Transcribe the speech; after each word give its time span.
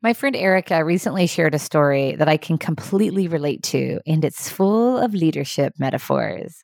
My 0.00 0.12
friend 0.12 0.36
Erica 0.36 0.84
recently 0.84 1.26
shared 1.26 1.56
a 1.56 1.58
story 1.58 2.14
that 2.14 2.28
I 2.28 2.36
can 2.36 2.56
completely 2.56 3.26
relate 3.26 3.64
to, 3.64 3.98
and 4.06 4.24
it's 4.24 4.48
full 4.48 4.96
of 4.96 5.12
leadership 5.12 5.74
metaphors. 5.76 6.62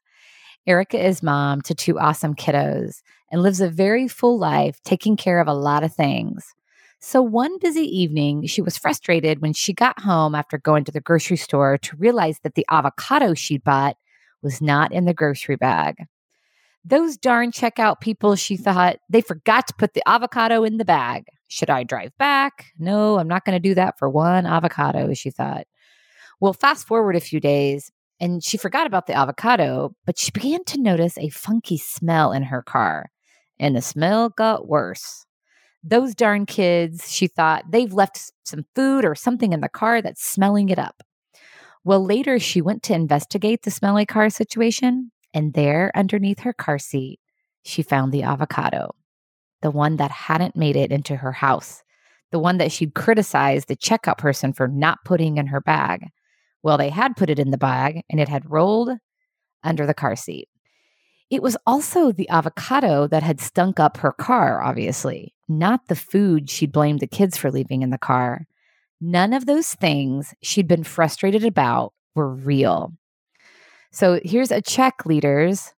Erica 0.69 1.05
is 1.05 1.21
mom 1.21 1.61
to 1.63 1.75
two 1.75 1.99
awesome 1.99 2.37
kiddos 2.37 3.03
and 3.33 3.43
lives 3.43 3.61
a 3.61 3.69
very 3.69 4.07
full 4.07 4.39
life, 4.39 4.79
taking 4.85 5.17
care 5.17 5.41
of 5.41 5.49
a 5.49 5.53
lot 5.53 5.83
of 5.83 5.93
things. 5.93 6.47
So 7.01 7.23
one 7.23 7.59
busy 7.59 7.83
evening, 7.83 8.47
she 8.47 8.63
was 8.63 8.79
frustrated 8.79 9.43
when 9.43 9.53
she 9.53 9.73
got 9.73 9.99
home 9.99 10.37
after 10.37 10.57
going 10.57 10.85
to 10.85 10.93
the 10.93 11.01
grocery 11.01 11.37
store 11.37 11.77
to 11.79 11.97
realize 11.97 12.39
that 12.45 12.55
the 12.55 12.65
avocado 12.71 13.35
she'd 13.35 13.65
bought 13.65 13.97
was 14.43 14.63
not 14.63 14.93
in 14.93 15.07
the 15.07 15.13
grocery 15.13 15.57
bag. 15.57 15.97
Those 16.85 17.17
darn 17.17 17.51
checkout 17.51 18.01
people, 18.01 18.37
she 18.37 18.57
thought, 18.57 18.97
they 19.09 19.23
forgot 19.23 19.67
to 19.69 19.75
put 19.75 19.95
the 19.95 20.07
avocado 20.07 20.65
in 20.65 20.77
the 20.77 20.85
bag. 20.85 21.25
Should 21.49 21.71
I 21.71 21.83
drive 21.83 22.17
back? 22.19 22.67
No, 22.79 23.19
I'm 23.19 23.29
not 23.29 23.45
going 23.45 23.57
to 23.57 23.69
do 23.69 23.75
that 23.75 23.99
for 23.99 24.11
one 24.11 24.45
avocado, 24.45 25.15
she 25.15 25.31
thought. 25.31 25.67
Well, 26.41 26.53
fast 26.53 26.87
forward 26.87 27.17
a 27.17 27.21
few 27.21 27.41
days, 27.41 27.91
and 28.21 28.45
she 28.45 28.59
forgot 28.59 28.87
about 28.87 29.07
the 29.07 29.15
avocado, 29.15 29.95
but 30.05 30.19
she 30.19 30.31
began 30.31 30.65
to 30.65 30.81
notice 30.81 31.17
a 31.17 31.31
funky 31.31 31.79
smell 31.79 32.33
in 32.33 32.43
her 32.43 32.63
car, 32.63 33.11
and 33.59 33.75
the 33.75 33.81
smell 33.81 34.29
got 34.29 34.69
worse. 34.69 35.25
Those 35.83 36.15
darn 36.15 36.45
kids, 36.45 37.11
she 37.11 37.27
thought, 37.29 37.71
they've 37.71 37.93
left 37.93 38.33
some 38.45 38.65
food 38.75 39.05
or 39.05 39.15
something 39.15 39.53
in 39.53 39.61
the 39.61 39.69
car 39.69 40.03
that's 40.03 40.25
smelling 40.25 40.69
it 40.69 40.79
up. 40.79 41.03
Well, 41.85 42.05
later 42.05 42.39
she 42.39 42.63
went 42.63 42.83
to 42.85 42.95
investigate 42.95 43.63
the 43.63 43.71
smelly 43.71 44.07
car 44.07 44.31
situation, 44.31 45.13
and 45.35 45.53
there 45.53 45.91
underneath 45.95 46.41
her 46.41 46.55
car 46.55 46.79
seat, 46.79 47.21
she 47.63 47.83
found 47.83 48.13
the 48.13 48.23
avocado 48.23 48.95
the 49.65 49.71
one 49.71 49.97
that 49.97 50.11
hadn't 50.11 50.55
made 50.55 50.77
it 50.77 50.93
into 50.93 51.17
her 51.17 51.33
house, 51.33 51.83
the 52.31 52.39
one 52.39 52.59
that 52.59 52.71
she'd 52.71 52.95
criticized 52.95 53.67
the 53.67 53.75
checkout 53.75 54.19
person 54.19 54.53
for 54.53 54.69
not 54.69 54.99
putting 55.07 55.39
in 55.39 55.47
her 55.47 55.61
bag. 55.61 56.11
Well, 56.63 56.77
they 56.77 56.91
had 56.91 57.17
put 57.17 57.31
it 57.31 57.39
in 57.39 57.51
the 57.51 57.57
bag 57.57 58.03
and 58.11 58.21
it 58.21 58.29
had 58.29 58.51
rolled 58.51 58.91
under 59.63 59.87
the 59.87 59.95
car 59.95 60.17
seat. 60.17 60.49
It 61.31 61.43
was 61.43 61.57
also 61.67 62.13
the 62.13 62.29
avocado 62.29 63.07
that 63.09 63.23
had 63.23 63.41
stunk 63.41 63.81
up 63.81 63.97
her 63.97 64.13
car, 64.13 64.63
obviously, 64.63 65.35
not 65.49 65.89
the 65.89 65.97
food 65.97 66.51
she'd 66.51 66.71
blamed 66.71 67.01
the 67.01 67.07
kids 67.07 67.39
for 67.39 67.51
leaving 67.51 67.81
in 67.81 67.89
the 67.89 67.97
car. 67.97 68.47
None 69.01 69.33
of 69.33 69.47
those 69.47 69.73
things 69.73 70.35
she'd 70.43 70.69
been 70.69 70.85
frustrated 70.85 71.43
about 71.43 71.95
were 72.15 72.29
real. 72.29 72.93
So 73.95 74.19
here's 74.25 74.51
a 74.51 74.61
check, 74.61 75.07
leaders. 75.07 75.73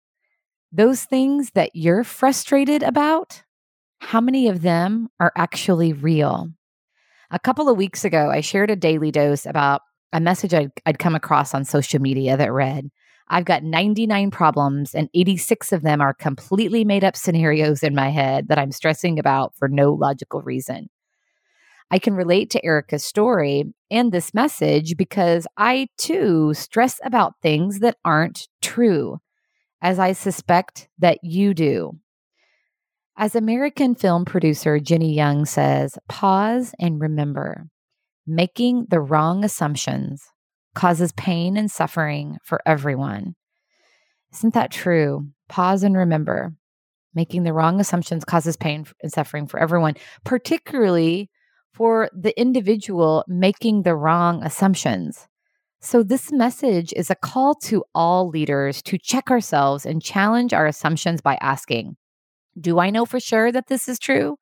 Those 0.73 1.05
things 1.05 1.51
that 1.51 1.73
you're 1.75 2.03
frustrated 2.03 2.83
about, 2.83 3.43
how 4.01 4.23
many 4.23 4.49
of 4.49 4.63
them 4.63 5.11
are 5.21 5.35
actually 5.37 5.93
real? 5.93 6.49
A 7.31 7.39
couple 7.39 7.69
of 7.69 7.77
weeks 7.77 8.07
ago, 8.07 8.31
I 8.31 8.41
shared 8.41 8.71
a 8.71 8.77
daily 8.77 9.11
dose 9.11 9.45
about 9.45 9.83
a 10.15 10.21
message 10.21 10.55
I'd, 10.55 10.71
I'd, 10.87 10.99
come 10.99 11.15
across 11.15 11.53
on 11.53 11.67
social 11.67 12.01
media 12.01 12.39
that 12.39 12.55
read, 12.55 12.89
I've 13.29 13.45
got 13.45 13.63
99 13.63 14.31
problems, 14.31 14.95
and 14.95 15.11
86 15.13 15.73
of 15.73 15.83
them 15.83 16.01
are 16.01 16.15
completely 16.15 16.87
made 16.87 17.05
up 17.05 17.17
scenarios 17.17 17.83
in 17.83 17.95
my 17.95 18.09
head 18.09 18.49
that 18.49 18.59
I'm 18.59 18.73
stressing 18.73 19.19
about 19.19 19.55
for 19.59 19.69
no 19.69 19.93
logical 19.93 20.41
reason. 20.41 20.89
I 21.91 21.99
can 21.99 22.15
relate 22.15 22.51
to 22.51 22.65
Erica's 22.65 23.05
story 23.05 23.73
and 23.91 24.11
this 24.11 24.35
message 24.35 24.97
because 24.97 25.47
I 25.57 25.89
too 25.99 26.53
stress 26.55 26.99
about 27.05 27.35
things 27.43 27.79
that 27.79 27.97
aren't 28.05 28.49
true, 28.61 29.19
as 29.81 29.99
I 29.99 30.13
suspect 30.13 30.89
that 30.99 31.19
you 31.23 31.55
do. 31.55 31.99
As 33.17 33.35
American 33.35 33.95
film 33.95 34.25
producer 34.25 34.79
Jenny 34.79 35.15
Young 35.15 35.47
says, 35.47 35.97
pause 36.09 36.75
and 36.81 37.01
remember. 37.01 37.69
Making 38.27 38.87
the 38.91 39.01
wrong 39.01 39.45
assumptions 39.45 40.25
causes 40.75 41.13
pain 41.13 41.57
and 41.57 41.71
suffering 41.71 42.37
for 42.45 42.61
everyone. 42.67 43.37
Isn't 44.35 44.55
that 44.55 44.73
true? 44.73 45.29
Pause 45.49 45.85
and 45.85 45.97
remember. 45.97 46.53
Making 47.15 47.45
the 47.45 47.53
wrong 47.53 47.81
assumptions 47.81 48.25
causes 48.25 48.57
pain 48.57 48.85
and 49.01 49.11
suffering 49.11 49.47
for 49.47 49.59
everyone, 49.59 49.95
particularly 50.25 51.31
for 51.77 52.09
the 52.15 52.39
individual 52.41 53.23
making 53.29 53.83
the 53.83 53.95
wrong 53.95 54.43
assumptions. 54.43 55.29
So, 55.83 56.03
this 56.03 56.33
message 56.33 56.95
is 56.97 57.11
a 57.11 57.15
call 57.15 57.55
to 57.67 57.85
all 57.95 58.31
leaders 58.31 58.81
to 58.85 58.97
check 58.97 59.31
ourselves 59.31 59.85
and 59.85 60.03
challenge 60.03 60.55
our 60.55 60.67
assumptions 60.67 61.21
by 61.21 61.37
asking 61.43 61.97
do 62.59 62.79
I 62.79 62.89
know 62.89 63.05
for 63.05 63.21
sure 63.21 63.53
that 63.53 63.67
this 63.69 63.87
is 63.87 63.99
true? 63.99 64.39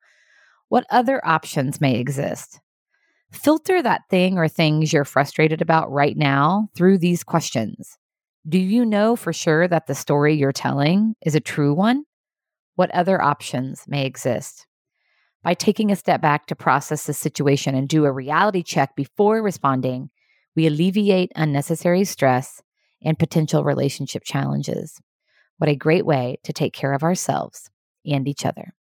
What 0.69 0.85
other 0.89 1.19
options 1.27 1.81
may 1.81 1.99
exist? 1.99 2.61
Filter 3.33 3.81
that 3.81 4.03
thing 4.09 4.37
or 4.37 4.47
things 4.47 4.93
you're 4.93 5.03
frustrated 5.03 5.61
about 5.61 5.91
right 5.91 6.15
now 6.15 6.69
through 6.73 6.99
these 6.99 7.25
questions. 7.25 7.97
Do 8.47 8.57
you 8.57 8.85
know 8.85 9.17
for 9.17 9.33
sure 9.33 9.67
that 9.67 9.87
the 9.87 9.95
story 9.95 10.35
you're 10.35 10.53
telling 10.53 11.15
is 11.25 11.35
a 11.35 11.41
true 11.41 11.73
one? 11.73 12.05
What 12.75 12.91
other 12.91 13.21
options 13.21 13.83
may 13.89 14.05
exist? 14.05 14.65
By 15.45 15.53
taking 15.53 15.91
a 15.91 15.95
step 15.95 16.21
back 16.21 16.47
to 16.47 16.55
process 16.55 17.05
the 17.05 17.13
situation 17.13 17.75
and 17.75 17.87
do 17.87 18.05
a 18.05 18.11
reality 18.11 18.63
check 18.63 18.95
before 18.95 19.43
responding, 19.43 20.09
we 20.55 20.65
alleviate 20.65 21.31
unnecessary 21.35 22.03
stress 22.03 22.63
and 23.03 23.19
potential 23.19 23.63
relationship 23.63 24.23
challenges. 24.23 24.99
What 25.59 25.69
a 25.69 25.75
great 25.75 26.03
way 26.03 26.39
to 26.45 26.51
take 26.51 26.73
care 26.73 26.93
of 26.93 27.03
ourselves 27.03 27.69
and 28.07 28.27
each 28.27 28.43
other. 28.43 28.73